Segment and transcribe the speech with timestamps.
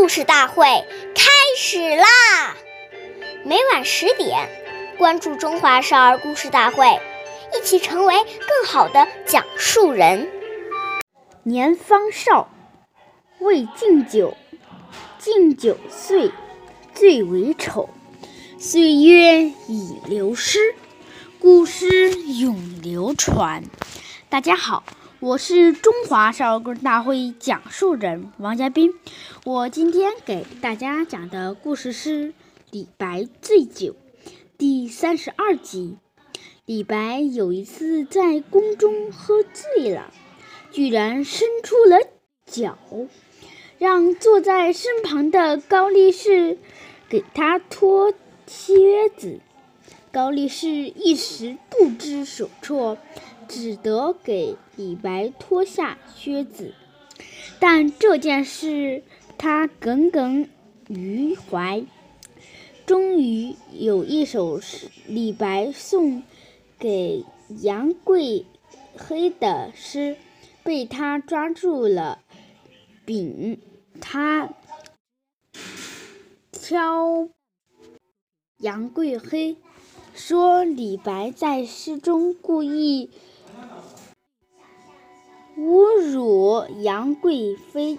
[0.00, 0.64] 故事大会
[1.14, 2.56] 开始啦！
[3.44, 4.48] 每晚十点，
[4.96, 6.86] 关注《中华少儿故事大会》，
[7.54, 10.30] 一起成为更好的讲述人。
[11.42, 12.48] 年方少，
[13.40, 14.34] 未敬酒，
[15.18, 16.32] 敬酒岁，
[16.94, 17.90] 最为丑。
[18.58, 20.74] 岁月已流失，
[21.38, 23.64] 故事永流传。
[24.30, 24.82] 大家好。
[25.22, 28.94] 我是中华少儿故事大会讲述人王嘉宾，
[29.44, 32.32] 我今天给大家讲的故事是
[32.70, 33.94] 李白醉酒
[34.56, 35.98] 第三十二集。
[36.64, 40.10] 李白有一次在宫中喝醉了，
[40.70, 41.98] 居然伸出了
[42.46, 42.78] 脚，
[43.76, 46.56] 让坐在身旁的高力士
[47.10, 48.14] 给他脱
[48.46, 49.40] 靴子。
[50.12, 52.98] 高力士一时不知所措。
[53.48, 56.72] 只得给李白脱下靴子，
[57.58, 59.02] 但这件事
[59.36, 60.48] 他耿耿
[60.86, 61.84] 于怀。
[62.86, 66.22] 终于有一首诗李白送
[66.78, 67.24] 给
[67.60, 68.46] 杨贵
[68.96, 70.16] 妃的诗
[70.62, 72.22] 被他抓住了，
[73.04, 73.60] 柄
[74.00, 74.48] 他
[76.52, 77.28] 挑
[78.58, 79.56] 杨贵妃，
[80.14, 83.10] 说李白在诗中故意。
[85.56, 87.98] 侮辱杨贵妃，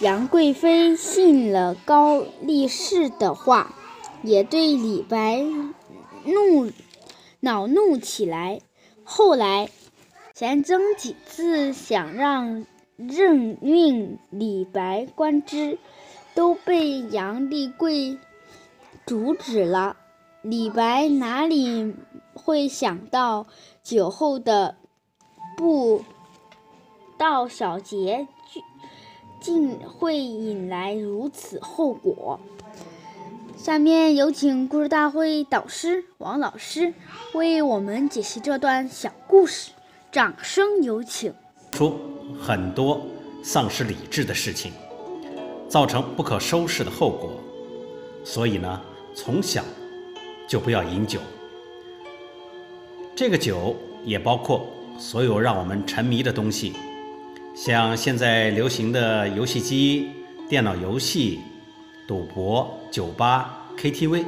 [0.00, 3.74] 杨贵妃信了高力士的话，
[4.22, 5.42] 也对李白
[6.24, 6.70] 怒
[7.40, 8.60] 恼怒起来。
[9.04, 9.70] 后来，
[10.34, 12.64] 贤曾几次想让
[12.96, 15.78] 任命李白官职，
[16.34, 18.18] 都被杨丽贵
[19.06, 19.96] 阻止了。
[20.42, 21.94] 李白哪里
[22.32, 23.46] 会想到
[23.82, 24.76] 酒后的？
[25.56, 26.02] 不
[27.18, 28.26] 到小节，
[29.38, 32.40] 竟会引来如此后果。
[33.58, 36.94] 下面有请故事大会导师王老师
[37.34, 39.72] 为我们解析这段小故事，
[40.10, 41.34] 掌声有请。
[41.72, 41.98] 出
[42.40, 43.02] 很多
[43.42, 44.72] 丧失理智的事情，
[45.68, 47.32] 造成不可收拾的后果，
[48.24, 48.80] 所以呢，
[49.14, 49.62] 从小
[50.50, 51.20] 就不要饮酒。
[53.14, 54.66] 这个酒也包括。
[54.98, 56.74] 所有让我们沉迷的东西，
[57.54, 60.10] 像现在流行的游戏机、
[60.46, 61.40] 电脑游戏、
[62.06, 64.22] 赌博、酒吧、KTV，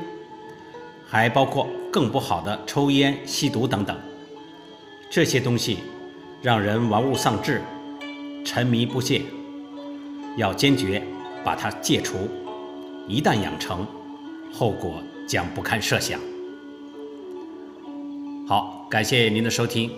[1.06, 3.94] 还包括更不好的抽烟、吸毒等等。
[5.10, 5.80] 这些东西
[6.40, 7.60] 让人玩物丧志，
[8.42, 9.20] 沉迷不懈。
[10.38, 11.02] 要坚决
[11.44, 12.16] 把它戒除，
[13.06, 13.86] 一旦养成，
[14.52, 16.20] 后果将不堪设想。
[18.46, 19.90] 好，感谢您的收听。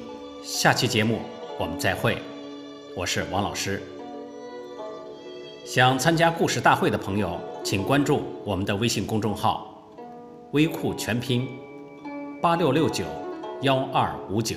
[0.42, 1.20] 下期节目
[1.58, 2.18] 我们再会，
[2.96, 3.82] 我是王老师。
[5.64, 9.82] 想参加故事大会的朋友，请关注我们的微信公众号
[10.52, 11.48] “微库全拼
[12.40, 13.04] 八六六九
[13.62, 14.56] 幺二五九”。